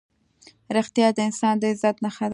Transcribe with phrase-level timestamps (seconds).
[0.75, 2.29] رښتیا د انسان د عزت نښه ده.